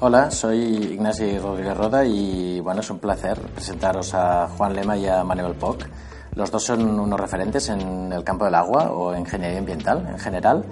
[0.00, 0.60] Hola, soy
[0.92, 5.54] Ignasi Rodríguez Roda y bueno, es un placer presentaros a Juan Lema y a Manuel
[5.54, 5.86] Poc.
[6.36, 10.64] Los dos son unos referentes en el campo del agua o ingeniería ambiental en general,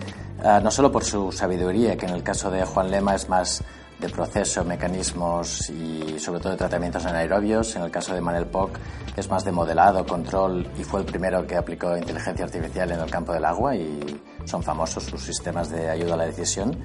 [0.45, 3.65] eh, no solo por su sabiduría, que en el caso de Juan Lema es más
[3.99, 7.75] de proceso, mecanismos y sobre todo de tratamientos anaerobios.
[7.75, 8.79] En el caso de Manuel Poc
[9.17, 13.11] es más de modelado, control y fue el primero que aplicó inteligencia artificial en el
[13.11, 16.79] campo del agua y son famosos sus sistemas de ayuda a la decisión,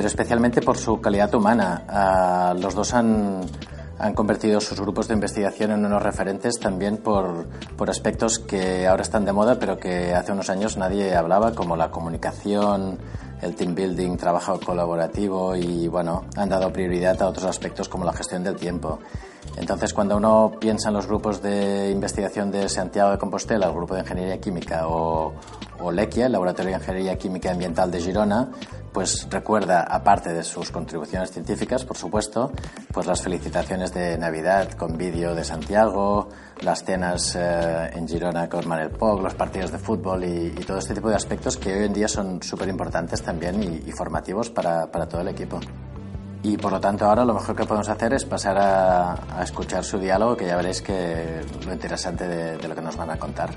[0.00, 1.84] pero especialmente por su calidad humana.
[1.86, 3.42] Ah, los dos han,
[3.98, 7.44] han convertido sus grupos de investigación en unos referentes también por,
[7.76, 11.76] por, aspectos que ahora están de moda, pero que hace unos años nadie hablaba, como
[11.76, 12.96] la comunicación,
[13.42, 18.14] el team building, trabajo colaborativo y, bueno, han dado prioridad a otros aspectos como la
[18.14, 19.00] gestión del tiempo.
[19.58, 23.92] Entonces, cuando uno piensa en los grupos de investigación de Santiago de Compostela, el grupo
[23.92, 25.34] de Ingeniería Química o,
[25.78, 28.48] o LEQUIA, el Laboratorio de Ingeniería Química Ambiental de Girona,
[28.92, 32.52] pues recuerda, aparte de sus contribuciones científicas, por supuesto,
[32.92, 36.28] pues las felicitaciones de Navidad con vídeo de Santiago,
[36.60, 40.78] las cenas eh, en Girona con Manel Poc, los partidos de fútbol y, y, todo
[40.78, 44.90] este tipo de aspectos que hoy en día son súper importantes también y, formativos para,
[44.90, 45.60] para, todo el equipo.
[46.42, 49.98] Y por lo tanto ahora lo mejor que podemos hacer es pasar a, escuchar su
[49.98, 53.50] diálogo, que ya veréis que lo interesante de lo que nos van a contar.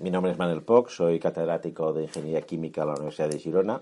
[0.00, 3.80] Mi nombre es Manuel Poc, soy catedrático de Ingeniería Química en la Universidad de Girona.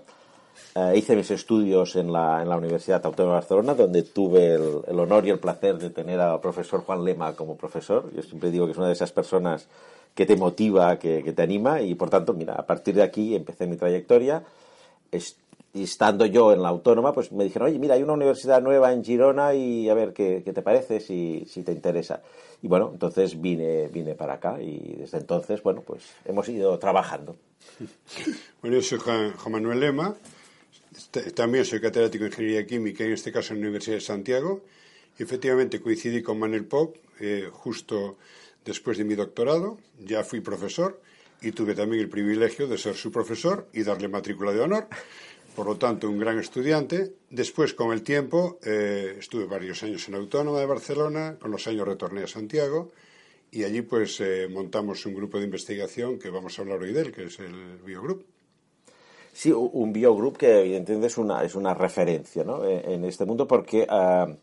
[0.75, 4.81] Eh, hice mis estudios en la, en la, Universidad Autónoma de Barcelona, donde tuve el,
[4.87, 8.09] el, honor y el placer de tener al profesor Juan Lema como profesor.
[8.15, 9.67] Yo siempre digo que es una de esas personas
[10.13, 13.35] que te motiva, que, que te anima, y por tanto, mira, a partir de aquí
[13.35, 14.43] empecé mi trayectoria.
[15.73, 19.03] estando yo en la autónoma, pues me dijeron, oye, mira, hay una universidad nueva en
[19.03, 22.21] Girona y a ver qué, qué te parece, si, si, te interesa.
[22.65, 27.35] Y bueno, entonces vine, vine para acá y desde entonces, bueno, pues hemos ido trabajando.
[28.59, 30.15] Bueno, yo soy Juan, Juan Manuel Lema,
[31.35, 34.63] también soy catedrático de Ingeniería Química, en este caso en la Universidad de Santiago,
[35.19, 38.17] y efectivamente coincidí con Manuel Poc eh, justo
[38.65, 40.99] después de mi doctorado, ya fui profesor
[41.43, 44.87] y tuve también el privilegio de ser su profesor y darle matrícula de honor
[45.55, 47.13] por lo tanto, un gran estudiante.
[47.29, 51.87] Después, con el tiempo, eh, estuve varios años en Autónoma de Barcelona, con los años
[51.87, 52.91] retorné a Santiago
[53.51, 57.01] y allí pues eh, montamos un grupo de investigación que vamos a hablar hoy de
[57.01, 58.25] él, que es el Biogroup.
[59.31, 62.65] Sí, un Biogroup que evidentemente es una, es una referencia ¿no?
[62.65, 64.33] en este mundo porque uh,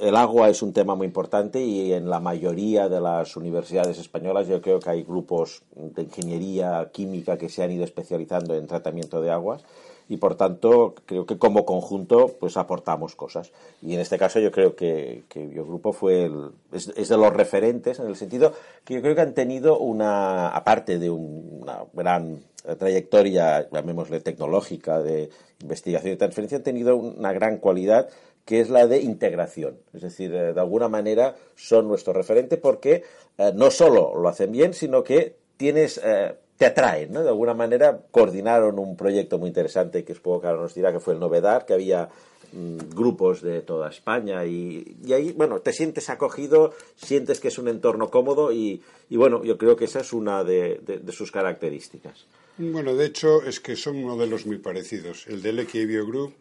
[0.00, 4.48] el agua es un tema muy importante y en la mayoría de las universidades españolas
[4.48, 9.20] yo creo que hay grupos de ingeniería química que se han ido especializando en tratamiento
[9.20, 9.64] de aguas
[10.10, 14.50] y por tanto creo que como conjunto pues aportamos cosas y en este caso yo
[14.50, 18.52] creo que, que Biogrupo fue el, es, de los referentes en el sentido
[18.84, 22.40] que yo creo que han tenido una aparte de un, una gran
[22.78, 25.30] trayectoria llamémosle tecnológica de
[25.62, 28.08] investigación y transferencia han tenido una gran cualidad
[28.44, 29.78] que es la de integración.
[29.92, 33.04] Es decir, eh, de alguna manera son nuestro referente porque
[33.38, 37.22] eh, no solo lo hacen bien, sino que tienes eh, te atraen, ¿no?
[37.22, 41.00] De alguna manera coordinaron un proyecto muy interesante que supongo que ahora nos dirá que
[41.00, 42.10] fue el Novedad, que había
[42.52, 47.56] mmm, grupos de toda España y, y, ahí, bueno, te sientes acogido, sientes que es
[47.56, 51.32] un entorno cómodo y, y bueno, yo creo que esa es una de, de, sus
[51.32, 52.26] características.
[52.58, 55.28] Bueno, de hecho es que son modelos muy parecidos.
[55.28, 56.34] El del y Biogroup,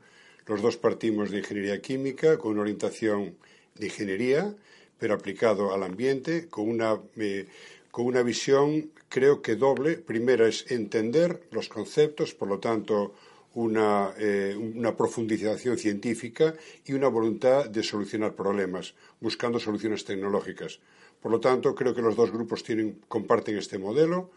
[0.47, 3.35] los dos partimos de ingeniería química con orientación
[3.75, 4.53] de ingeniería,
[4.97, 6.99] pero aplicado al ambiente, con una...
[7.15, 7.47] Eh,
[7.91, 9.97] con una visión creo que doble.
[9.97, 13.13] Primera es entender los conceptos, por lo tanto,
[13.55, 16.53] una, eh, una, profundización científica
[16.85, 20.79] y una voluntad de solucionar problemas, buscando soluciones tecnológicas.
[21.21, 24.29] Por lo tanto, creo que los dos grupos tienen, comparten este modelo,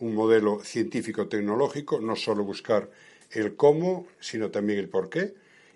[0.00, 2.90] un modelo científico-tecnológico, no solo buscar
[3.30, 5.34] el cómo, sino también el por qué.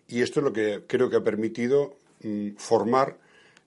[0.09, 3.19] Y esto es lo que creo que ha permitido mm, formar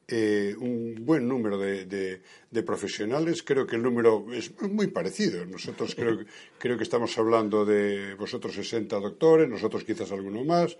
[0.08, 3.42] eh, un buen número de, de, profesionales.
[3.44, 5.46] Creo que el número es muy parecido.
[5.46, 6.20] Nosotros creo,
[6.58, 10.78] creo que estamos hablando de vosotros 60 doctores, nosotros quizás alguno más,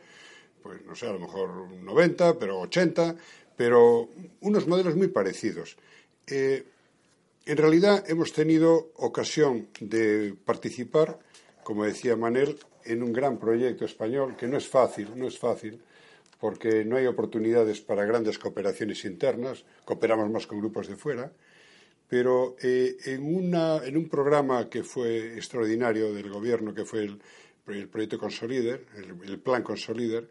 [0.62, 3.16] pues no sé, a lo mejor 90, pero 80,
[3.56, 4.10] pero
[4.42, 5.78] unos modelos muy parecidos.
[6.28, 6.66] Eh,
[7.46, 11.20] en realidad hemos tenido ocasión de participar,
[11.64, 15.82] como decía Manel, en un gran proyecto español que no es fácil, no es fácil,
[16.44, 21.32] porque no hay oportunidades para grandes cooperaciones internas, cooperamos más con grupos de fuera,
[22.10, 27.22] pero eh, en, una, en, un programa que fue extraordinario del gobierno, que fue el,
[27.68, 30.30] el proyecto Consolider, el, el, plan Consolider,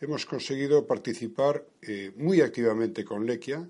[0.00, 3.64] hemos conseguido participar eh, muy activamente con Lequia,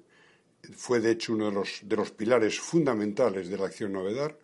[0.74, 4.38] fue de hecho uno de los, de los pilares fundamentales de la acción Novedar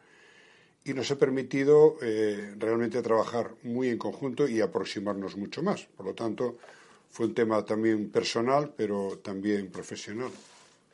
[0.84, 5.86] y nos ha permitido eh, realmente trabajar muy en conjunto y aproximarnos mucho más.
[5.96, 6.58] Por lo tanto,
[7.10, 10.30] fue un tema también personal, pero también profesional.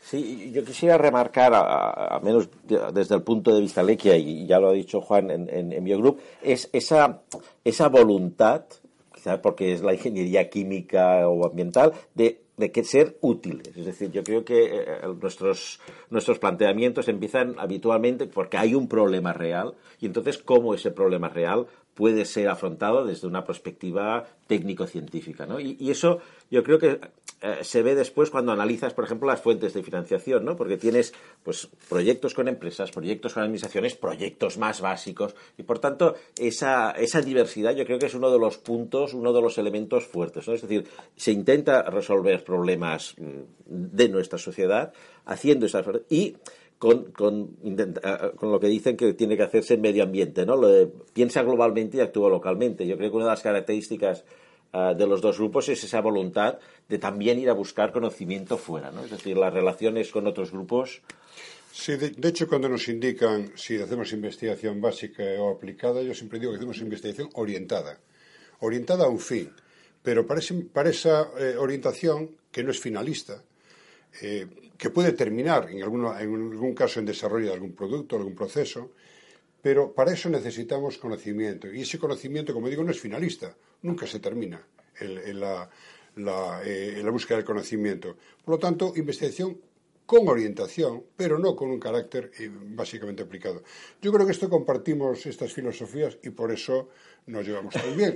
[0.00, 2.48] Sí, yo quisiera remarcar, a, menos
[2.92, 5.84] desde el punto de vista Lequia, y ya lo ha dicho Juan en, en, en
[5.84, 7.22] Biogroup, es esa,
[7.64, 8.64] esa voluntad,
[9.12, 13.76] quizás porque es la ingeniería química o ambiental, de de que ser útiles.
[13.76, 14.86] Es decir, yo creo que eh,
[15.20, 15.80] nuestros,
[16.10, 21.66] nuestros planteamientos empiezan habitualmente porque hay un problema real y entonces cómo ese problema real
[21.96, 25.46] puede ser afrontado desde una perspectiva técnico-científica.
[25.46, 25.58] ¿no?
[25.58, 26.20] Y, eso
[26.50, 27.00] yo creo que
[27.40, 30.56] eh, se ve después cuando analizas, por ejemplo, las fuentes de financiación, ¿no?
[30.56, 36.14] porque tienes pues, proyectos con empresas, proyectos con administraciones, proyectos más básicos, y por tanto
[36.38, 36.94] esa,
[37.25, 40.46] diversidad yo creo que es uno de los puntos, uno de los elementos fuertes.
[40.48, 44.93] Es decir, se intenta resolver problemas mm, de nuestra sociedad
[45.25, 46.37] haciendo esas y
[46.78, 47.56] con, con,
[48.37, 50.56] con, lo que dicen que tiene que hacerse en medio ambiente, ¿no?
[50.56, 52.87] Lo piensa globalmente y actúa localmente.
[52.87, 54.25] Yo creo que una de las características
[54.75, 56.58] uh, de los dos grupos es esa voluntad
[56.88, 59.05] de también ir a buscar conocimiento fuera, ¿no?
[59.05, 61.00] Es decir, las relaciones con otros grupos.
[61.73, 66.52] Sí, de, hecho, cuando nos indican si hacemos investigación básica o aplicada, yo siempre digo
[66.52, 68.00] que hacemos investigación orientada,
[68.61, 69.52] orientada a un fin,
[70.02, 73.43] pero para, ese, esa eh, orientación, que no es finalista,
[74.23, 78.35] eh, que puede terminar en, alguno, en algún caso en desarrollo de algún producto, algún
[78.35, 78.93] proceso,
[79.62, 81.73] pero para eso necesitamos conocimiento.
[81.73, 84.64] Y ese conocimiento, como digo, no es finalista, nunca se termina
[85.00, 85.69] en, la,
[86.17, 88.17] la, eh, la búsqueda del conocimiento.
[88.44, 89.58] Por lo tanto, investigación
[90.06, 93.62] con orientación, pero no con un carácter eh, básicamente aplicado.
[94.00, 96.88] Yo creo que esto compartimos estas filosofías y por eso
[97.26, 98.14] nos llevamos tan bien.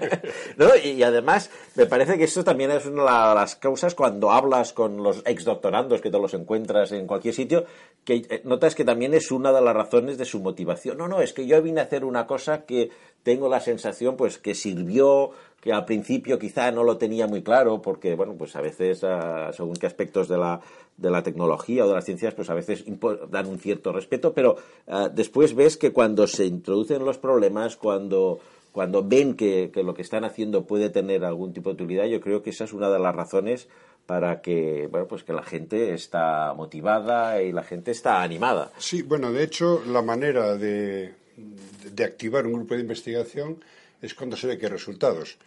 [0.56, 4.72] no, y, además, me parece que esto también es una de las causas cuando hablas
[4.72, 7.64] con los ex doctorandos que te los encuentras en cualquier sitio,
[8.04, 10.98] que eh, notas que también es una de las razones de su motivación.
[10.98, 12.90] No, no, es que yo vine a hacer una cosa que
[13.24, 15.30] tengo la sensación pues que sirvió
[15.60, 19.50] que al principio quizá no lo tenía muy claro porque bueno pues a veces uh,
[19.52, 20.60] según qué aspectos de la
[20.98, 22.84] de la tecnología o de las ciencias pues a veces
[23.30, 28.40] dan un cierto respeto pero uh, después ves que cuando se introducen los problemas cuando
[28.74, 32.42] cuando ven que, lo que están haciendo puede tener algún tipo de utilidad yo creo
[32.42, 33.68] que esa es una de las razones
[34.04, 39.02] para que bueno pues que la gente está motivada y la gente está animada sí
[39.02, 43.62] bueno de hecho la manera de de activar un grupo de investigación
[44.00, 45.38] es cuando se ve que hay resultados.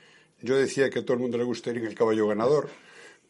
[0.42, 2.70] Yo decía que a todo el mundo le gustaría el caballo ganador,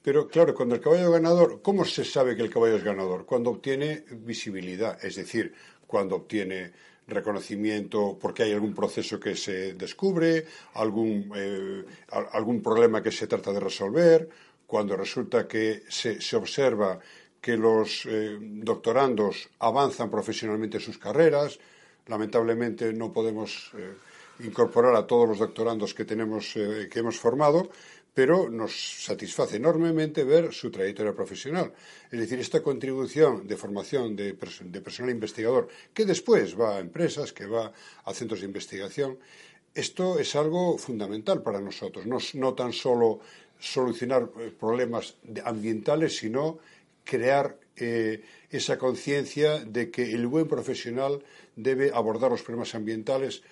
[0.01, 3.25] pero claro, cuando el caballo ganador, ¿cómo se sabe que el caballo es ganador?
[3.25, 5.53] Cuando obtiene visibilidad, es decir,
[5.85, 6.71] cuando obtiene
[7.07, 11.83] reconocimiento porque hay algún proceso que se descubre, algún, eh,
[12.33, 14.29] algún problema que se trata de resolver,
[14.65, 16.99] cuando resulta que se, se observa
[17.39, 21.59] que los eh, doctorandos avanzan profesionalmente en sus carreras,
[22.07, 23.93] lamentablemente no podemos eh,
[24.43, 27.69] incorporar a todos los doctorandos que tenemos que hemos formado,
[28.17, 28.73] pero nos
[29.05, 31.71] satisface enormemente ver su trayectoria profesional.
[32.09, 37.45] Es decir, esta contribución de formación de, personal investigador que después va a empresas, que
[37.45, 37.71] va
[38.05, 39.19] a centros de investigación,
[39.71, 43.19] esto es algo fundamental para nosotros, no, no tan solo
[43.59, 46.57] solucionar eh, problemas ambientales, sino
[47.03, 51.21] crear eh, esa conciencia de que el buen profesional
[51.55, 53.43] debe abordar los problemas ambientales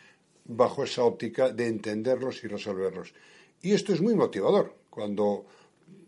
[0.43, 3.13] bajo esa óptica de entenderlos y resolverlos.
[3.61, 5.45] Y esto es muy motivador cuando,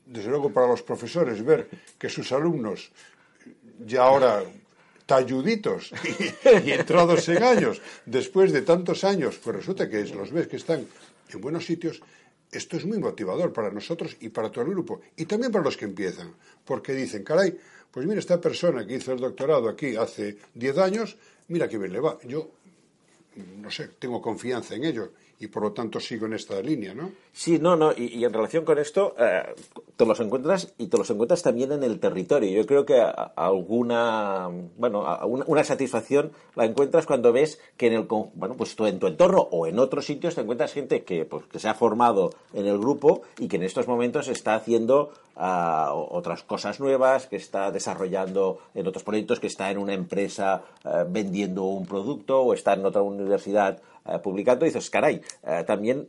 [0.06, 2.92] desde luego, para los profesores ver que sus alumnos
[3.86, 4.44] ya ahora
[5.06, 5.92] talluditos
[6.44, 10.58] y, y entrados en años, después de tantos años, pues resulta que los ves que
[10.58, 10.86] están
[11.34, 12.02] en buenos sitios,
[12.52, 15.78] esto es muy motivador para nosotros y para todo el grupo, y también para los
[15.78, 17.58] que empiezan, porque dicen, caray,
[17.92, 21.94] pues mira, esta persona que hizo el doctorado aquí hace 10 años, mira qué bien
[21.94, 22.18] le va.
[22.24, 22.52] Yo,
[23.58, 27.12] no sé, tengo confianza en ello y por lo tanto sigo en esta línea, ¿no?
[27.32, 29.44] Sí, no, no, y, en relación con esto, eh,
[29.96, 32.50] te los encuentras y te los encuentras también en el territorio.
[32.50, 33.00] Yo creo que
[33.36, 39.08] alguna, bueno, una, satisfacción la encuentras cuando ves que en el, bueno, pues en tu
[39.08, 42.66] entorno o en otros sitios te encuentras gente que, pues, que se ha formado en
[42.66, 47.70] el grupo y que en estos momentos está haciendo uh, otras cosas nuevas, que está
[47.72, 52.74] desarrollando en otros proyectos, que está en una empresa uh, vendiendo un producto o está
[52.74, 53.80] en otra universidad
[54.24, 55.22] publicando y dices, caray,
[55.66, 56.08] también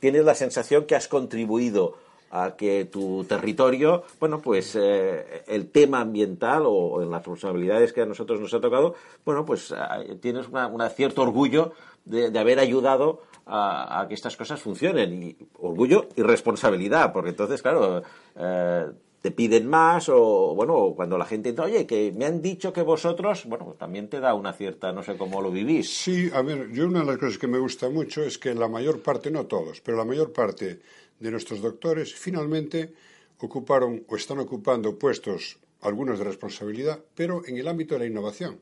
[0.00, 1.96] tienes la sensación que has contribuido
[2.30, 8.02] a que tu territorio, bueno, pues eh, el tema ambiental o, en las responsabilidades que
[8.02, 8.94] a nosotros nos ha tocado,
[9.24, 11.72] bueno, pues eh, tienes un cierto orgullo
[12.04, 15.22] de, de haber ayudado a, a, que estas cosas funcionen.
[15.22, 18.02] Y orgullo y responsabilidad, porque entonces, claro,
[18.36, 18.86] eh,
[19.20, 22.82] te piden más o, bueno, cuando la gente entra, oye, que me han dicho que
[22.82, 25.92] vosotros, bueno, también te da una cierta, no sé cómo lo vivís.
[25.92, 28.68] Sí, a ver, yo una de las cosas que me gusta mucho es que la
[28.68, 30.80] mayor parte, no todos, pero la mayor parte
[31.18, 32.92] de nuestros doctores finalmente
[33.40, 38.60] ocuparon o están ocupando puestos, algunos de responsabilidad, pero en el ámbito de la innovación.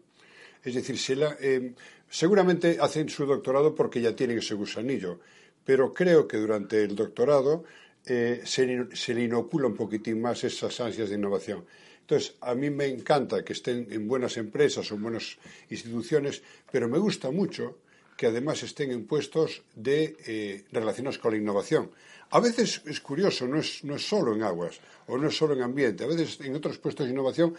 [0.65, 0.97] Es decir,
[1.41, 1.75] eh,
[2.09, 5.21] seguramente hacen su doctorado porque ya tienen ese gusanillo,
[5.65, 7.65] pero creo que durante el doctorado
[8.07, 11.65] eh, se, le inocula un poquitín más esas ansias de innovación.
[12.01, 16.89] Entonces, a mí me encanta que estén en buenas empresas o en buenas instituciones, pero
[16.89, 17.79] me gusta mucho
[18.17, 21.91] que además estén en puestos de, eh, relacionados con la innovación.
[22.31, 25.55] A veces es curioso, no es, no es solo en aguas o no es solo
[25.55, 27.55] en ambiente, a veces en otros puestos de innovación,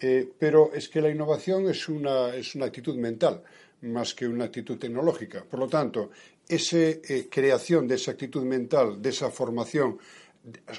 [0.00, 3.42] eh, pero es que la innovación es una, es una actitud mental
[3.82, 5.44] más que una actitud tecnológica.
[5.44, 6.10] Por lo tanto,
[6.48, 9.98] esa eh, creación de esa actitud mental, de esa formación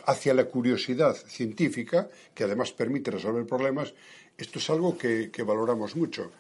[0.05, 3.93] hacia la curiosidad científica, que además permite resolver problemas,
[4.37, 6.31] esto es algo que, valoramos mucho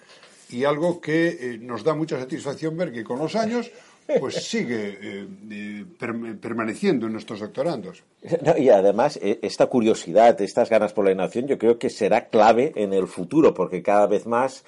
[0.49, 3.69] y algo que eh, nos da mucha satisfacción ver que con los años
[4.19, 5.85] pues sigue eh,
[6.41, 8.03] permaneciendo en nuestros doctorandos.
[8.57, 12.93] y además, esta curiosidad, estas ganas por la innovación, yo creo que será clave en
[12.93, 14.63] el futuro, porque cada vez más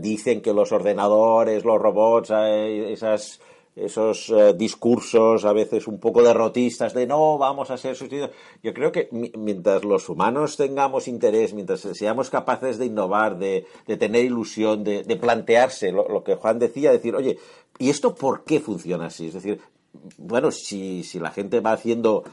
[0.00, 3.40] dicen que los ordenadores, los robots, esas
[3.74, 8.30] esos eh, discursos a veces un poco derrotistas de no, vamos a ser sustituidos.
[8.62, 13.66] Yo creo que mientras los humanos tengamos interés, mientras seamos capaces de innovar, de,
[13.98, 17.38] tener ilusión, de, plantearse lo, que Juan decía, decir, oye,
[17.78, 19.28] ¿y esto por qué funciona así?
[19.28, 19.60] Es decir,
[20.18, 22.24] bueno, si, si la gente va haciendo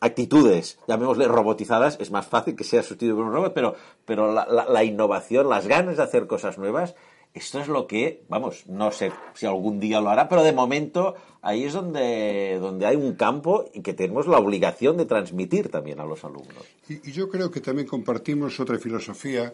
[0.00, 4.84] actitudes, llamémosle robotizadas, es más fácil que sea sustituido por un robot, pero, pero la
[4.84, 6.94] innovación, las ganas de hacer cosas nuevas,
[7.36, 11.14] esto es lo que, vamos, no sé si algún día lo hará, pero de momento
[11.42, 16.00] ahí es donde, donde hay un campo y que tenemos la obligación de transmitir también
[16.00, 16.64] a los alumnos.
[16.88, 19.52] Y, yo creo que también compartimos otra filosofía,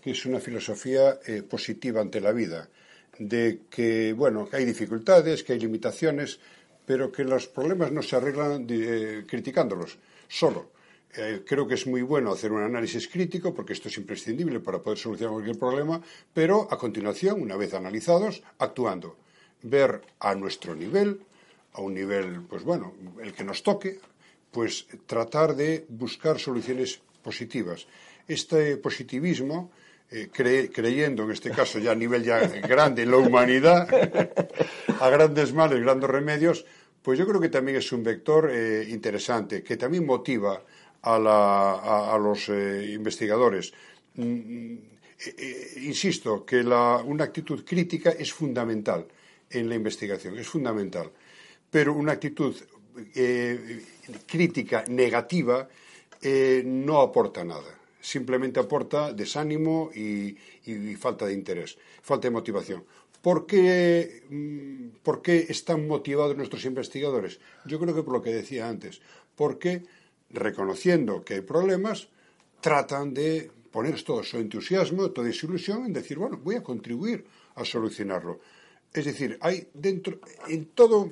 [0.00, 2.68] que es una filosofía eh, positiva ante la vida,
[3.18, 6.38] de que, bueno, que hay dificultades, que hay limitaciones,
[6.86, 9.98] pero que los problemas no se arreglan eh, criticándolos
[10.28, 10.73] solo
[11.16, 14.82] eh, creo que es muy bueno hacer un análisis crítico, porque esto es imprescindible para
[14.82, 16.00] poder solucionar cualquier problema,
[16.32, 19.16] pero a continuación, una vez analizados, actuando.
[19.62, 21.20] Ver a nuestro nivel,
[21.72, 24.00] a un nivel, pues bueno, el que nos toque,
[24.50, 27.86] pues tratar de buscar soluciones positivas.
[28.26, 29.70] Este positivismo,
[30.10, 33.88] eh, creyendo en este caso ya a nivel ya grande en la humanidad,
[35.00, 36.64] a grandes males, grandes remedios,
[37.02, 40.62] pues yo creo que también es un vector eh, interesante, que también motiva
[41.04, 43.72] a, los eh, investigadores.
[44.16, 44.78] Mm, mm,
[45.26, 49.06] eh, eh, insisto que una actitud crítica es fundamental
[49.50, 51.10] en la investigación, es fundamental.
[51.70, 52.54] Pero una actitud
[54.26, 55.68] crítica negativa
[56.64, 57.74] no aporta nada.
[58.00, 60.36] Simplemente aporta desánimo y,
[60.96, 62.84] falta de interés, falta de motivación.
[63.20, 67.40] ¿Por qué, mm, ¿Por qué, están motivados nuestros investigadores?
[67.64, 69.00] Yo creo que por lo que decía antes.
[69.34, 69.82] Porque
[70.34, 72.08] reconociendo que hay problemas,
[72.60, 77.24] tratan de poner todo su entusiasmo, toda su ilusión en decir, bueno, voy a contribuir
[77.56, 78.40] a solucionarlo.
[78.92, 81.10] Es decir, hay dentro, en todo,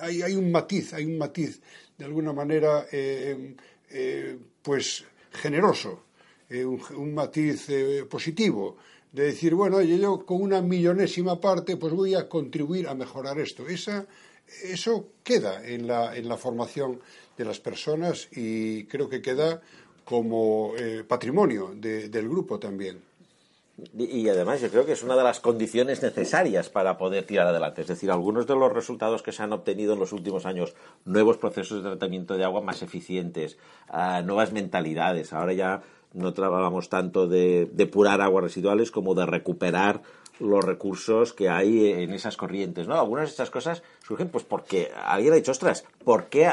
[0.00, 1.60] hay, hay un matiz, hay un matiz,
[1.96, 3.56] de alguna manera, eh,
[3.90, 6.04] eh, pues generoso,
[6.50, 7.68] eh, un, matiz
[8.08, 8.76] positivo,
[9.10, 13.66] de decir, bueno, yo con una millonésima parte, pues voy a contribuir a mejorar esto.
[13.66, 14.06] Esa,
[14.64, 17.00] eso queda en la, en la formación
[17.36, 19.62] de las personas y creo que queda
[20.04, 23.02] como eh, patrimonio del grupo también.
[23.96, 27.82] Y, además yo creo que es una de las condiciones necesarias para poder tirar adelante.
[27.82, 30.74] Es decir, algunos de los resultados que se han obtenido en los últimos años,
[31.04, 33.56] nuevos procesos de tratamiento de agua más eficientes,
[33.88, 35.32] ah, nuevas mentalidades.
[35.32, 40.02] Ahora ya no trabajamos tanto de depurar aguas residuales como de recuperar
[40.40, 42.86] los recursos que hay en esas corrientes.
[42.86, 42.98] ¿no?
[42.98, 46.50] Algunas de estas cosas surgen pues porque alguien ha dicho, ostras, ¿por qué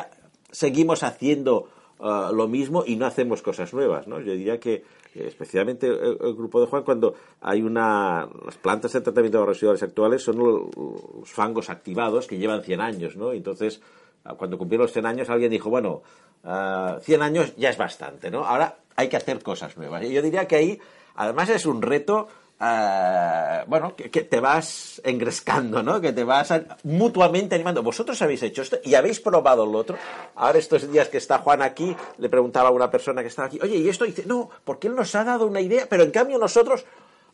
[0.51, 4.19] seguimos haciendo uh, lo mismo y no hacemos cosas nuevas, ¿no?
[4.21, 9.39] Yo diría que especialmente el, grupo de Juan cuando hay una las plantas de tratamiento
[9.39, 13.31] de residuales actuales son los, fangos activados que llevan 100 años, ¿no?
[13.33, 13.81] Entonces,
[14.25, 16.03] uh, cuando cumplieron los 100 años alguien dijo, bueno,
[16.43, 18.45] 100 uh, años ya es bastante, ¿no?
[18.45, 20.03] Ahora hay que hacer cosas nuevas.
[20.03, 20.79] Y yo diría que ahí
[21.15, 22.27] además es un reto
[22.59, 25.99] bueno, que, te vas engrescando, ¿no?
[25.99, 27.83] Que te vas mutuamente animando.
[27.83, 29.97] Vosotros habéis hecho esto y habéis probado lo otro.
[30.35, 33.59] Ahora estos días que está Juan aquí, le preguntaba a una persona que estaba aquí,
[33.61, 34.05] oye, ¿y esto?
[34.05, 36.85] dice, no, porque él nos ha dado una idea, pero en cambio nosotros,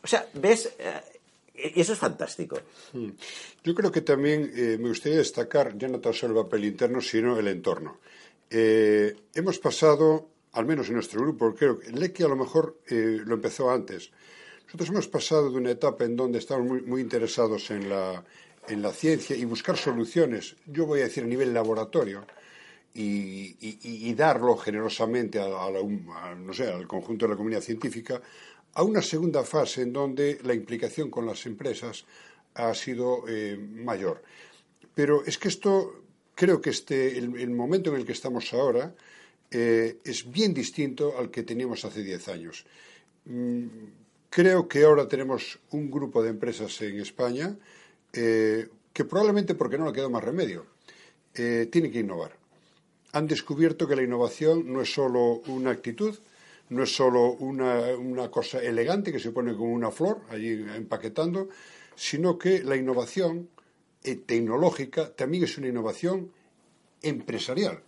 [0.03, 2.59] o sea, ves, eh, y eso es fantástico.
[3.63, 7.01] Yo creo que también eh, me gustaría destacar ya no tan solo el papel interno,
[7.01, 7.99] sino el entorno.
[8.49, 13.35] Eh, hemos pasado, al menos en nuestro grupo, creo que Lecky a lo mejor lo
[13.35, 14.11] empezó antes.
[14.71, 18.23] Nosotros hemos pasado de una etapa en donde estamos muy, interesados en la,
[18.69, 22.25] en la ciencia y buscar soluciones, yo voy a decir a nivel laboratorio,
[22.93, 28.21] y, darlo generosamente al conjunto de la comunidad científica,
[28.73, 32.05] a una segunda fase en donde la implicación con las empresas
[32.53, 34.23] ha sido eh, mayor.
[34.95, 36.01] Pero es que esto,
[36.33, 38.95] creo que este, el, momento en el que estamos ahora
[39.51, 42.65] eh, es bien distinto al que teníamos hace diez años.
[43.25, 43.99] Mm,
[44.31, 47.53] creo que ahora tenemos un grupo de empresas en España
[48.13, 50.65] eh, que probablemente porque no le queda más remedio,
[51.35, 52.31] eh, tiene que innovar.
[53.11, 56.17] Han descubierto que la innovación no es solo una actitud,
[56.69, 61.49] no es solo una, una cosa elegante que se pone como una flor allí empaquetando,
[61.95, 63.49] sino que la innovación
[64.01, 66.31] eh, tecnológica también es una innovación
[67.01, 67.83] empresarial.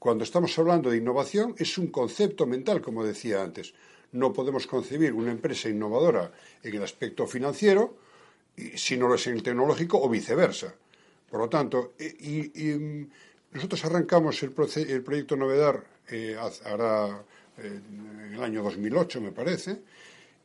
[0.00, 3.72] Cuando estamos hablando de innovación es un concepto mental, como decía antes.
[4.12, 6.32] No podemos concebir una empresa innovadora
[6.62, 7.96] en el aspecto financiero
[8.74, 10.74] si no lo es en el tecnológico o viceversa.
[11.30, 13.08] Por lo tanto, y, y
[13.52, 14.54] nosotros arrancamos el,
[14.88, 17.20] el proyecto Novedar eh, eh,
[17.58, 19.80] en el año 2008, me parece,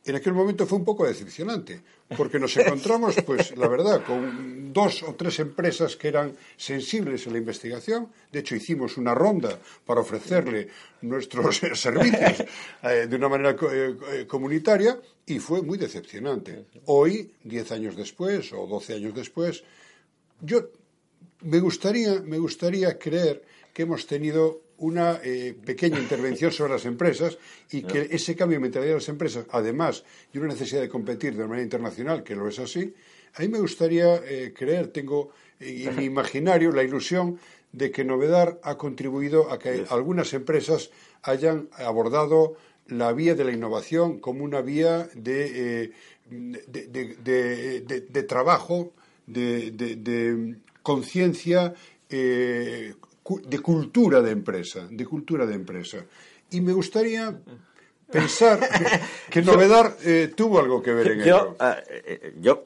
[0.04, 1.80] en aquel momento fue un poco decepcionante,
[2.16, 7.30] porque nos encontramos, pues, la verdad, con dos o tres empresas que eran sensibles a
[7.30, 8.08] la investigación.
[8.30, 10.68] De hecho, hicimos una ronda para ofrecerle
[11.02, 12.44] nuestros servicios
[12.82, 16.66] eh, de una manera eh, comunitaria y fue muy decepcionante.
[16.86, 19.62] Hoy, diez años después o doce años después,
[20.40, 20.68] yo
[21.42, 27.38] me gustaría, me gustaría creer que hemos tenido una eh, pequeña intervención sobre las empresas
[27.70, 31.36] y que ese cambio de mentalidad de las empresas, además de una necesidad de competir
[31.36, 32.92] de manera internacional, que lo es así,
[33.34, 37.38] a mí me gustaría eh, creer, tengo en mi imaginario la ilusión
[37.72, 40.90] de que Novedar ha contribuido a que algunas empresas
[41.22, 42.56] hayan abordado
[42.88, 45.92] la vía de la innovación como una vía de, eh,
[46.28, 48.92] de, de, de trabajo,
[49.26, 51.74] de, conciencia
[52.10, 52.94] eh,
[53.44, 56.04] de cultura de empresa, de cultura de empresa.
[56.50, 57.40] Y me gustaría
[58.12, 58.60] pensar
[59.30, 61.56] que, que Novedar eh, tuvo algo que ver en yo, ello.
[61.58, 62.64] Uh, yo,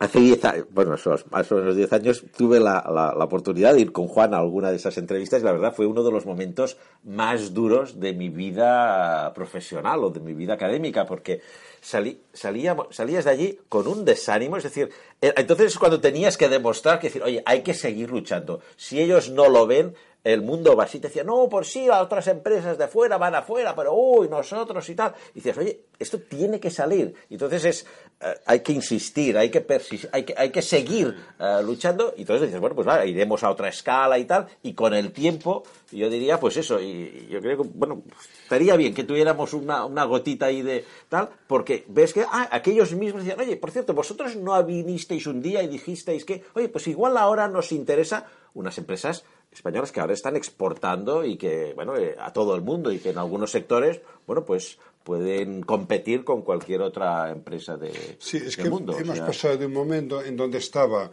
[0.00, 3.74] hace 10 años, bueno, esos, más o menos 10 años, tuve la, la, la, oportunidad
[3.74, 6.10] de ir con Juan a alguna de esas entrevistas y la verdad fue uno de
[6.10, 11.42] los momentos más duros de mi vida profesional o de mi vida académica, porque
[11.80, 16.48] salí, salía, salías de allí con un desánimo, es decir, entonces es cuando tenías que
[16.48, 18.60] demostrar que decir, oye, hay que seguir luchando.
[18.76, 19.94] Si ellos no lo ven,
[20.26, 23.36] el mundo va así, te decía, no, por sí, a otras empresas de fuera van
[23.36, 25.14] afuera, pero uy, nosotros y tal.
[25.30, 27.14] Y dices, oye, esto tiene que salir.
[27.30, 27.86] Entonces es,
[28.20, 29.64] uh, hay que insistir, hay que,
[30.10, 32.12] hay que, hay que seguir uh, luchando.
[32.16, 34.48] Y entonces dices, bueno, pues vale, iremos a otra escala y tal.
[34.64, 35.62] Y con el tiempo,
[35.92, 38.02] yo diría, pues eso, y, y yo creo que, bueno,
[38.42, 42.92] estaría bien que tuviéramos una, una, gotita ahí de tal, porque ves que ah, aquellos
[42.94, 46.88] mismos decían, oye, por cierto, vosotros no vinisteis un día y dijisteis que, oye, pues
[46.88, 49.24] igual ahora nos interesa unas empresas
[49.56, 53.10] españolas que ahora están exportando y que, bueno, eh, a todo el mundo y que
[53.10, 58.64] en algunos sectores, bueno, pues pueden competir con cualquier otra empresa de, sí, es del
[58.64, 58.92] que mundo.
[58.98, 61.10] Hemos o sea, pasado de un momento en donde estaba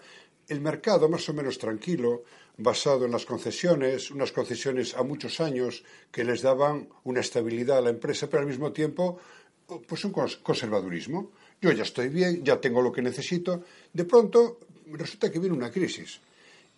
[0.49, 2.23] el mercado más o menos tranquilo,
[2.57, 7.81] basado en las concesiones, unas concesiones a muchos años que les daban una estabilidad a
[7.81, 9.19] la empresa, pero al mismo tiempo,
[9.87, 11.31] pues un conservadurismo.
[11.61, 13.63] Yo ya estoy bien, ya tengo lo que necesito.
[13.93, 14.59] De pronto
[14.91, 16.19] resulta que viene una crisis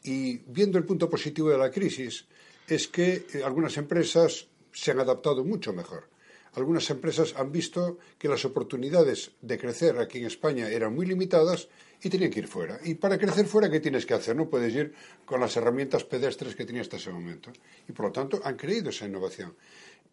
[0.05, 2.25] y viendo el punto positivo de la crisis
[2.67, 6.09] es que eh, algunas empresas se han adaptado mucho mejor.
[6.53, 11.67] Algunas empresas han visto que las oportunidades de crecer aquí en España eran muy limitadas
[12.01, 12.79] y tenían que ir fuera.
[12.83, 14.35] Y para crecer fuera, ¿qué tienes que hacer?
[14.35, 14.93] No puedes ir
[15.25, 17.51] con las herramientas pedestres que tenía hasta ese momento.
[17.89, 19.53] Y por lo tanto han creído esa innovación.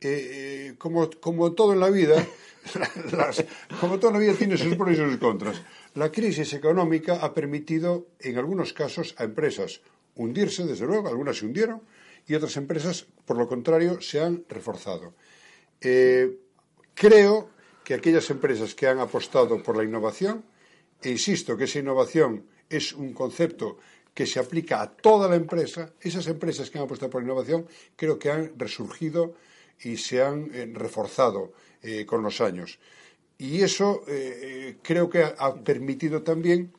[0.04, 2.26] Eh, eh, como, como todo en la vida,
[3.12, 3.44] las,
[3.80, 5.62] como toda la vida tiene sus pros y sus contras.
[5.94, 9.80] La crisis económica ha permitido, en algunos casos, a empresas
[10.16, 11.82] hundirse, desde luego, algunas se hundieron,
[12.26, 15.14] y otras empresas, por lo contrario, se han reforzado.
[15.80, 16.36] Eh,
[16.94, 17.50] creo
[17.84, 20.44] que aquellas empresas que han apostado por la innovación,
[21.00, 23.78] e insisto que esa innovación es un concepto
[24.14, 27.66] que se aplica a toda la empresa, esas empresas que han apostado por la innovación,
[27.94, 29.34] creo que han resurgido
[29.82, 32.78] y se han eh, reforzado eh, con los años.
[33.38, 36.72] Y eso eh, creo que ha, permitido también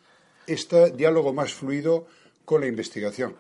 [0.48, 2.08] este diálogo más fluido
[2.46, 3.36] con la investigación.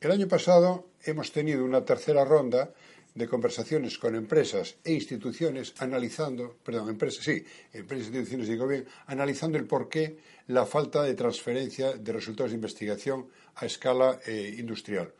[0.00, 2.72] El año pasado hemos tenido una tercera ronda
[3.14, 8.86] de conversaciones con empresas e instituciones analizando, perdón, empresas, sí, empresas e instituciones, digo bien,
[9.06, 13.26] analizando el por qué la falta de transferencia de resultados de investigación
[13.56, 14.20] a escala
[14.56, 15.12] industrial.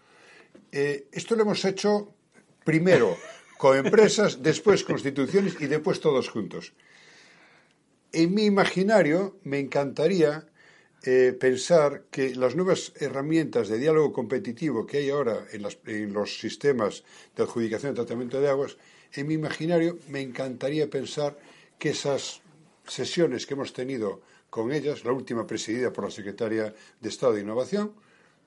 [0.70, 2.14] Esto lo hemos hecho
[2.68, 3.16] Primero
[3.58, 6.72] coempresas, después constituciones y después todos juntos.
[8.12, 10.46] En mi imaginario me encantaría
[11.04, 16.40] eh, pensar que las nuevas herramientas de diálogo competitivo que hay ahora en, en, los
[16.40, 17.04] sistemas
[17.36, 18.78] de adjudicación y tratamiento de aguas,
[19.12, 21.38] en mi imaginario me encantaría pensar
[21.78, 22.40] que esas
[22.86, 27.42] sesiones que hemos tenido con ellas, la última presidida por la secretaria de Estado de
[27.42, 27.92] Innovación,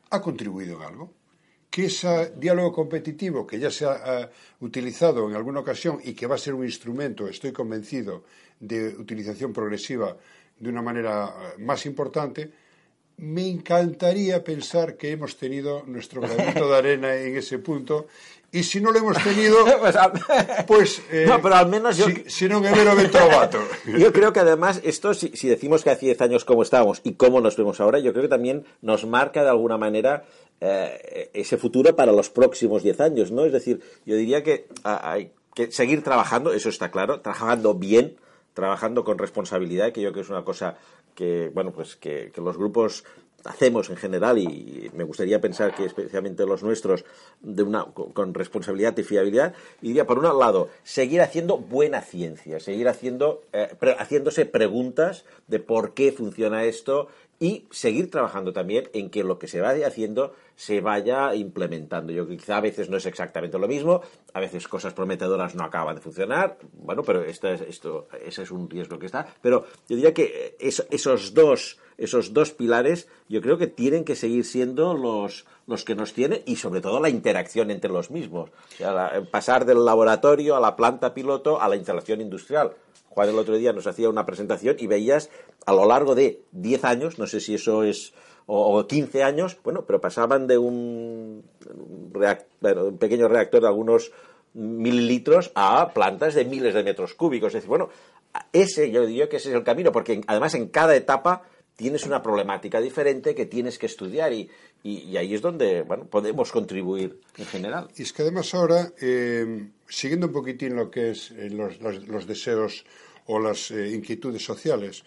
[0.10, 1.21] ha contribuido en algo.
[1.72, 4.30] Que ese diálogo competitivo que ya se ha
[4.60, 8.24] utilizado en alguna ocasión y que va a ser un instrumento, estoy convencido,
[8.60, 10.16] de utilización progresiva
[10.60, 12.52] de una manera eh, más importante,
[13.18, 18.08] me encantaría pensar que hemos tenido nuestro granito de arena en ese punto
[18.52, 19.96] y si no lo hemos tenido, pues,
[20.68, 23.64] pues eh, no, pero al menos yo, si, si non é vero trovato.
[23.88, 27.16] Yo creo que además esto, si, si, decimos que hace 10 años cómo estábamos y
[27.16, 30.28] cómo nos vemos ahora, yo creo que también nos marca de alguna manera
[30.60, 33.46] eh, ese futuro para los próximos 10 años, ¿no?
[33.46, 38.20] Es decir, yo diría que hay que seguir trabajando, eso está claro, trabajando bien,
[38.54, 40.76] trabajando con responsabilidad, que yo creo que es una cosa
[41.16, 43.06] que, bueno, pues que, que los grupos
[43.46, 47.06] hacemos en general y me gustaría pensar que especialmente los nuestros
[47.42, 52.88] de una con responsabilidad y fiabilidad diría por un lado seguir haciendo buena ciencia seguir
[52.88, 57.10] haciendo eh, haciéndose preguntas de por qué funciona esto
[57.42, 62.14] y seguir trabajando también en que lo que se vaya haciendo se vaya implementando.
[62.14, 64.02] Yo quizá a veces no es exactamente lo mismo,
[64.32, 68.70] a veces cosas prometedoras no acaban de funcionar, bueno, pero esto, esto, ese es un
[68.70, 69.26] riesgo que está.
[69.42, 74.44] Pero yo diría que esos dos esos dos pilares yo creo que tienen que seguir
[74.44, 78.50] siendo los, los que nos tienen y sobre todo la interacción entre los mismos.
[79.30, 82.74] pasar del laboratorio a la planta piloto a la instalación industrial.
[83.10, 85.30] Juan el otro día nos hacía una presentación y veías
[85.66, 88.14] a lo largo de 10 años, no sé si eso es
[88.48, 94.12] o, 15 años, bueno, pero pasaban de un, un pequeño reactor de algunos
[94.54, 97.50] mililitros a plantas de miles de metros cúbicos.
[97.50, 97.90] Es decir, bueno,
[98.52, 101.44] ese yo diría que ese es el camino, porque además en cada etapa
[101.82, 104.48] tienes una problemática diferente que tienes que estudiar y,
[104.84, 107.88] y, ahí es donde bueno, podemos contribuir en general.
[107.98, 112.28] Y es que además ahora, eh, siguiendo un poquitín lo que es eh, los, los,
[112.28, 112.86] deseos
[113.26, 115.04] o las eh, inquietudes sociales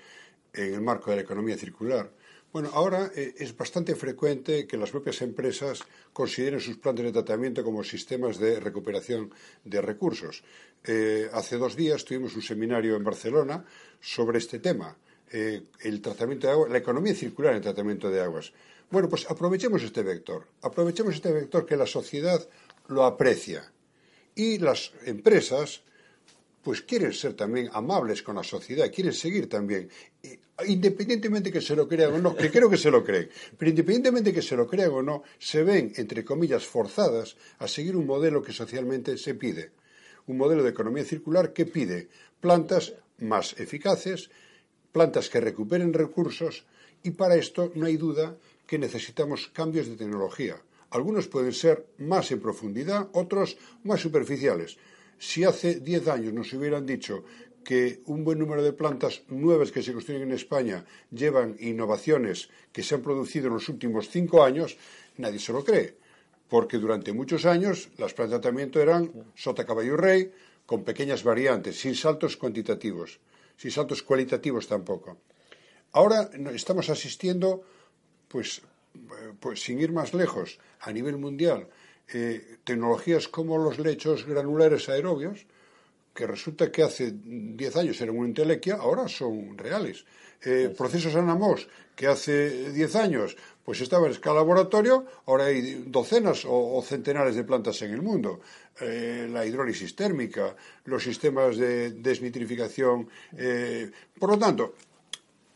[0.53, 2.11] en el marco de la economía circular,
[2.53, 5.81] bueno, ahora es bastante frecuente que las propias empresas
[6.13, 9.33] consideren sus planes de tratamiento como sistemas de recuperación
[9.65, 10.45] de recursos.
[11.33, 13.65] hace dos días tuvimos un seminario en Barcelona
[14.01, 14.97] sobre este tema
[15.37, 18.53] eh, el tratamiento de agua, la economía circular en el tratamiento de aguas.
[18.89, 22.47] Bueno, pues aprovechemos este vector, aprovechemos este vector que la sociedad
[22.87, 23.69] lo aprecia.
[24.37, 25.83] Y las empresas
[26.63, 29.91] pues quieren ser también amables con la sociedad, quieren seguir también,
[30.69, 34.33] independientemente que se lo crean o no, que creo que se lo creen, pero independientemente
[34.33, 38.41] que se lo crean o no, se ven, entre comillas, forzadas a seguir un modelo
[38.41, 39.73] que socialmente se pide,
[40.29, 42.09] un modelo de economía circular que pide
[42.41, 44.31] plantas más eficaces,
[44.95, 46.65] plantas que recuperen recursos
[47.03, 50.57] y para esto no hay duda que necesitamos cambios de tecnología.
[50.91, 54.79] Algunos pueden ser más en profundidad, otros más superficiales.
[55.19, 57.25] Si hace 10 años nos hubieran dicho
[57.65, 62.85] que un buen número de plantas nuevas que se construyen en España llevan innovaciones que
[62.85, 64.79] se han producido en los últimos cinco años,
[65.17, 65.97] nadie se lo cree.
[66.49, 70.31] Porque durante muchos años las plantas de tratamiento eran sota caballo rey,
[70.67, 73.19] con pequeñas variantes, sin saltos cuantitativos
[73.57, 75.19] sin saltos cualitativos tampoco.
[75.93, 77.63] Ahora estamos asistiendo,
[78.29, 78.63] pues,
[79.41, 81.69] pues sin ir más lejos, a nivel mundial,
[82.13, 85.47] eh, tecnologías como los lechos granulares aerobios,
[86.15, 90.05] que resulta que hace 10 años eran una intelequia, ahora son reales.
[90.43, 96.45] Eh, procesos Anamos, que hace 10 años pues estaba en escala laboratorio, ahora hay docenas
[96.47, 98.41] o, centenares de plantas en el mundo.
[98.79, 103.09] Eh, la hidrólisis térmica, los sistemas de desnitrificación.
[103.39, 104.75] Eh, por lo tanto,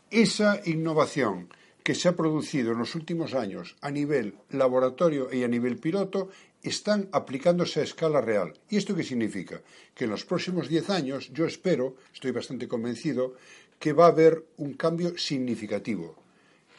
[0.09, 1.49] esa innovación
[1.83, 6.29] que se ha producido en los últimos años a nivel laboratorio y a nivel piloto
[6.63, 8.53] están aplicándose a escala real.
[8.69, 9.61] ¿Y esto qué significa?
[9.93, 13.35] Que en los próximos 10 años yo espero, estoy bastante convencido,
[13.79, 16.19] que va a haber un cambio significativo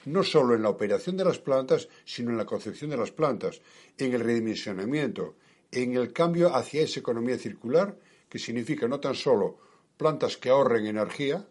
[0.06, 3.60] no solo en la operación de las plantas, sino en la concepción de las plantas,
[3.98, 5.36] en el redimensionamiento,
[5.70, 7.96] en el cambio hacia esa economía circular,
[8.28, 9.58] que significa no tan solo
[9.96, 11.46] plantas que ahorren energía,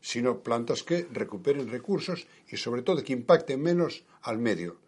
[0.00, 4.78] sino plantas que recuperen recursos y sobre todo que impacten menos al medio,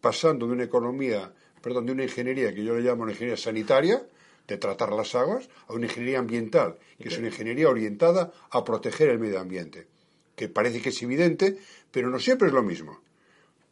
[0.00, 4.02] pasando de una economía, perdón, de una ingeniería que yo le llamo una ingeniería sanitaria,
[4.46, 9.08] de tratar las aguas, a una ingeniería ambiental, que es una ingeniería orientada a proteger
[9.08, 9.86] el medio ambiente
[10.40, 11.58] que parece que es evidente,
[11.90, 13.02] pero no siempre es lo mismo.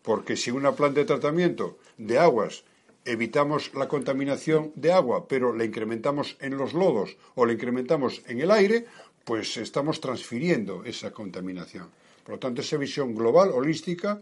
[0.02, 2.62] Porque si una planta de tratamiento de aguas
[3.06, 8.42] evitamos la contaminación de agua, pero la incrementamos en los lodos o la incrementamos en
[8.42, 8.84] el aire,
[9.24, 11.88] pues estamos transfiriendo esa contaminación.
[12.22, 14.20] Por lo tanto, esa visión global, holística,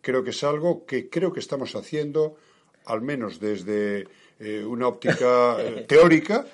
[0.00, 2.36] creo que es algo que creo que estamos haciendo,
[2.86, 4.06] al menos desde
[4.40, 6.44] eh, una óptica eh, teórica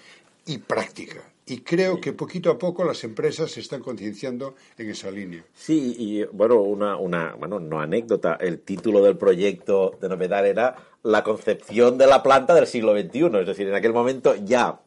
[0.47, 1.23] y práctica.
[1.47, 5.45] Y creo que poquito a poco las empresas se están concienciando en esa línea.
[5.53, 10.77] Sí, y bueno, una, una, bueno, no anécdota, el título del proyecto de novedad era
[11.03, 13.39] la concepción de la planta del siglo XXI.
[13.41, 14.81] Es decir, en aquel momento ya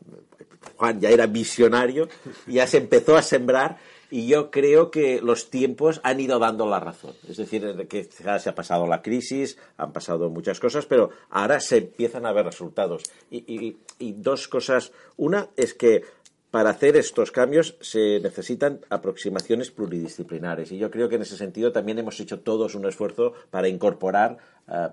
[0.78, 2.08] Juan ya era visionario,
[2.48, 3.78] ya se empezó a sembrar
[4.14, 7.16] y yo creo que los tiempos han ido dando la razón.
[7.28, 11.78] Es decir, que se ha pasado la crisis, han pasado muchas cosas, pero ahora se
[11.78, 13.02] empiezan a ver resultados.
[13.32, 14.92] Y, dos cosas.
[15.18, 16.04] Una es que
[16.52, 21.72] para hacer estos cambios se necesitan aproximaciones pluridisciplinares y yo creo que en ese sentido
[21.72, 24.90] también hemos hecho todos un esfuerzo para incorporar eh,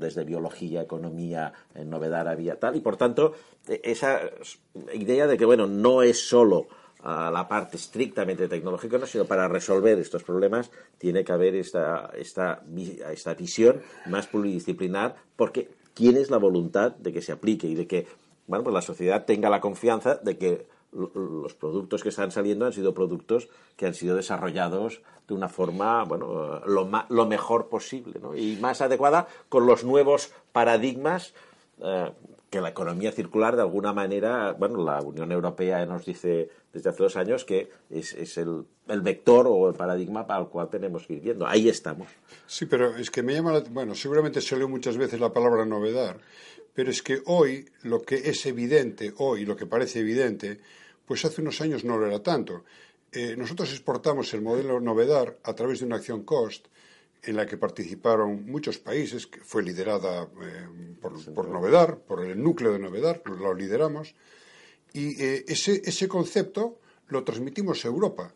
[0.00, 1.52] desde biología, economía,
[1.84, 3.34] novedad había tal y por tanto
[3.68, 4.22] e, esa
[4.92, 6.66] idea de que bueno no es solo
[7.02, 12.62] ah, la parte estrictamente tecnológica, sino para resolver estos problemas tiene que haber esta, esta,
[13.12, 18.06] esta visión más pluridisciplinar porque tienes la voluntad de que se aplique y de que
[18.46, 22.72] bueno, pues la sociedad tenga la confianza de que los productos que están saliendo han
[22.72, 28.56] sido productos que han sido desarrollados de una forma, bueno, lo, lo mejor posible y
[28.56, 31.34] más adecuada con los nuevos paradigmas
[31.82, 32.10] eh,
[32.50, 37.02] que la economía circular, de alguna manera, bueno, la Unión Europea nos dice desde hace
[37.02, 41.06] dos años que es, es el, el, vector o el paradigma para el cual tenemos
[41.06, 41.46] que ir viendo.
[41.46, 42.08] Ahí estamos.
[42.46, 45.66] Sí, pero es que me llama la, Bueno, seguramente se leo muchas veces la palabra
[45.66, 46.16] novedad,
[46.72, 50.58] pero es que hoy lo que es evidente, hoy lo que parece evidente,
[51.04, 52.64] pues hace unos años no lo era tanto.
[53.12, 56.66] Eh, nosotros exportamos el modelo Novedar a través de una acción COST
[57.22, 60.66] en la que participaron muchos países, que fue liderada eh,
[61.00, 64.14] por, por, Novedar, por el núcleo de Novedar, lo lideramos,
[64.92, 66.78] y eh, ese, ese, concepto
[67.08, 68.32] lo transmitimos a Europa.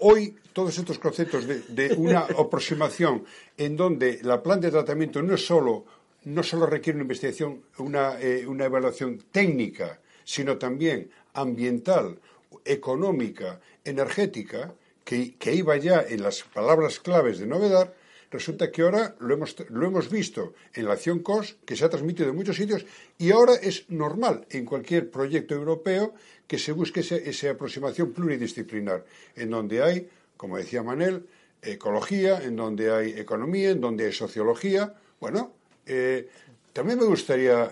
[0.00, 3.24] hoy todos estos conceptos de, de, una aproximación
[3.56, 5.84] en donde la plan de tratamiento no es solo
[6.26, 12.18] no solo requiere una investigación, una, eh, una evaluación técnica, sino también ambiental,
[12.64, 14.74] económica, energética,
[15.06, 17.94] que, iba ya en las palabras claves de novedad,
[18.28, 21.88] resulta que ahora lo hemos, lo hemos visto en la acción COS, que se ha
[21.88, 22.84] transmitido en muchos sitios,
[23.16, 26.12] y ahora es normal en cualquier proyecto europeo
[26.48, 29.04] que se busque esa aproximación pluridisciplinar,
[29.36, 31.24] en donde hay, como decía Manel,
[31.62, 34.92] ecología, en donde hay economía, en donde hay sociología.
[35.20, 35.54] Bueno,
[35.86, 36.28] eh,
[36.72, 37.70] también me gustaría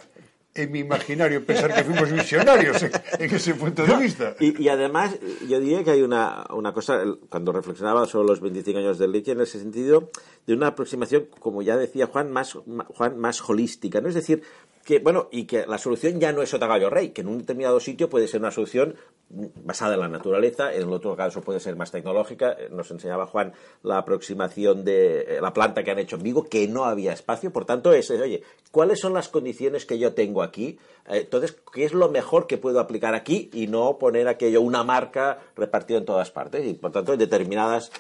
[0.55, 4.37] en mi imaginario pensar que fuimos visionarios en, ese punto de vista.
[4.39, 5.17] Y, además,
[5.49, 9.33] yo diría que hay una, una, cosa, cuando reflexionaba sobre los 25 años del Leche,
[9.33, 10.11] en ese sentido,
[10.47, 12.57] de una aproximación, como ya decía Juan, más,
[12.89, 14.09] Juan, más holística, ¿no?
[14.09, 14.43] Es decir,
[14.85, 17.81] que, bueno, y que la solución ya no es Otagallo Rey, que en un determinado
[17.81, 18.97] sitio puede ser una solución
[19.31, 22.53] basada en la naturaleza, en el otro caso puede ser más tecnológica.
[22.53, 26.45] Eh, nos enseñaba Juan la aproximación de eh, la planta que han hecho en Vigo,
[26.45, 27.53] que no había espacio.
[27.53, 30.79] Por tanto, es, oye, ¿cuáles son las condiciones que yo tengo aquí?
[31.09, 34.85] Eh, entonces, ¿qué es lo mejor que puedo aplicar aquí y no poner aquello, una
[34.85, 36.65] marca repartida en todas partes?
[36.65, 37.91] Y por tanto, en determinados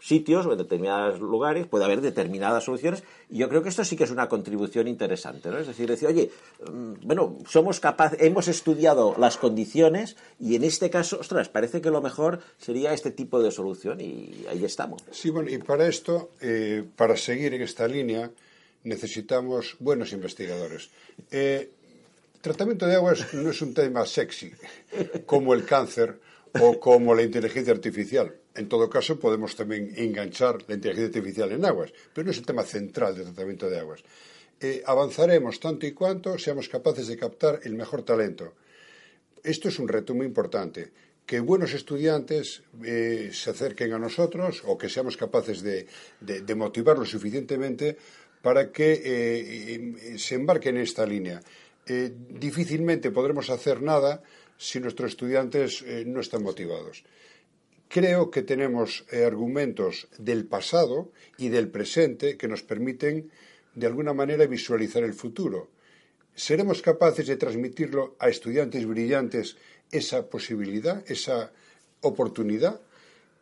[0.00, 3.02] sitios o en determinados lugares puede haber determinadas soluciones.
[3.30, 5.58] Y yo creo que esto sí que es una contribución interesante, ¿no?
[5.58, 6.30] Es decir, decir, oye,
[6.70, 11.90] mm, bueno, somos capaces, hemos estudiado las condiciones y en este caso, ostras, parece que
[11.90, 15.02] lo mejor sería este tipo de solución y ahí estamos.
[15.10, 18.30] Sí, bueno, y para esto, eh, para seguir en esta línea,
[18.84, 20.90] necesitamos buenos investigadores.
[21.30, 21.70] Eh,
[22.40, 24.52] tratamiento de aguas no es un tema sexy,
[25.26, 26.20] como el cáncer
[26.60, 28.34] o como la inteligencia artificial.
[28.58, 32.44] En todo caso, podemos también enganchar la inteligencia artificial en aguas, pero no es el
[32.44, 34.02] tema central del tratamiento de aguas.
[34.60, 38.54] Eh, avanzaremos tanto y cuanto seamos capaces de captar el mejor talento.
[39.44, 40.90] Esto es un reto muy importante.
[41.24, 45.86] Que buenos estudiantes eh, se acerquen a nosotros o que seamos capaces de,
[46.18, 47.96] de, motivarlos suficientemente
[48.42, 51.40] para que eh, se embarquen en esta línea.
[51.86, 54.20] difícilmente podremos hacer nada
[54.58, 57.04] si nuestros estudiantes no están motivados.
[57.88, 63.30] Creo que tenemos argumentos del pasado y del presente que nos permiten
[63.74, 65.68] de alguna manera visualizar el futuro.
[66.34, 69.56] ¿Seremos capaces de transmitirlo a estudiantes brillantes
[69.90, 71.50] esa posibilidad, esa
[72.02, 72.80] oportunidad,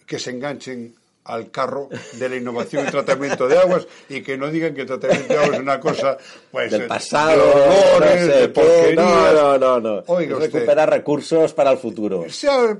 [0.06, 4.48] que se enganchen al carro de la innovación y tratamiento de aguas y que no
[4.48, 6.16] digan que el tratamiento de aguas es una cosa
[6.52, 10.04] pues del pasado, de, de No, no, no.
[10.06, 12.24] Oiga recuperar recursos para el futuro.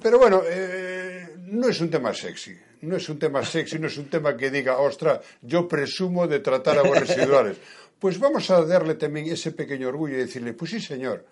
[0.00, 0.95] pero bueno, eh,
[1.46, 4.50] no es un tema sexy no es un tema sexy, no es un tema que
[4.50, 7.56] diga, ostra, yo presumo de tratar aguas residuales.
[7.98, 11.24] pues vamos a darle también ese pequeño orgullo y decirle, pues sí, señor,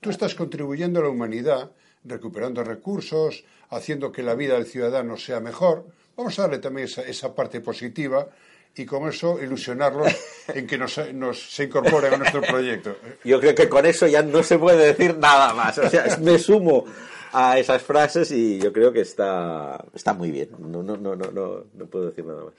[0.00, 1.70] tú estás contribuyendo a la humanidad,
[2.04, 5.86] recuperando recursos, haciendo que la vida del ciudadano sea mejor.
[6.16, 8.28] Vamos a darle también esa, esa parte positiva
[8.74, 10.12] y con eso ilusionarlos
[10.48, 12.96] en que nos, nos, se incorporen a nuestro proyecto.
[13.24, 15.78] Yo creo que con eso ya no se puede decir nada más.
[15.78, 16.84] O sea, me sumo
[17.32, 20.50] a esas frases y yo creo que está, está muy bien.
[20.58, 22.54] No, no, no, no, no, no puedo decir nada más.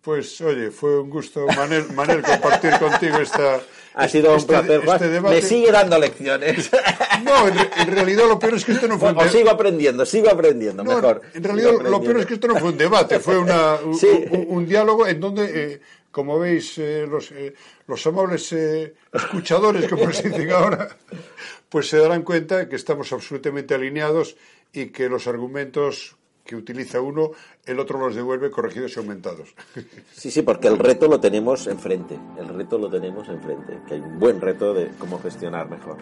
[0.00, 3.60] Pues oye, fue un gusto, Manel, Manel compartir contigo esta.
[3.94, 4.80] Ha sido un este, placer.
[4.86, 5.34] Este debate.
[5.34, 6.70] Me sigue dando lecciones.
[7.24, 9.36] No, en, en, realidad lo peor es que esto no fue un debate.
[9.36, 11.20] sigo aprendiendo, sigo aprendiendo, no, mejor.
[11.34, 14.06] En realidad lo peor es que esto no fue un debate, fue una, sí.
[14.30, 15.80] un, un, diálogo en donde, eh,
[16.12, 17.52] como veis, eh, los, eh,
[17.88, 18.54] los amables
[19.12, 20.88] escuchadores, como se dicen ahora,
[21.68, 24.36] pues se darán cuenta que estamos absolutamente alineados
[24.72, 27.32] y que los argumentos que utiliza uno,
[27.66, 29.54] el otro los devuelve corregidos y aumentados.
[30.12, 34.00] Sí, sí, porque el reto lo tenemos enfrente, el reto lo tenemos enfrente, que hay
[34.00, 35.98] un buen reto de cómo gestionar mejor.